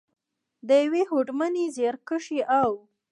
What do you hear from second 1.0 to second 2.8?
هوډمنې، زیارکښې او.